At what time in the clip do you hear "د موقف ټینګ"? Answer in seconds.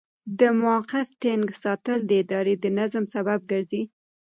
0.39-1.45